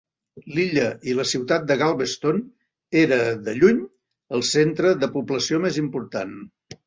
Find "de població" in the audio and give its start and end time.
5.05-5.61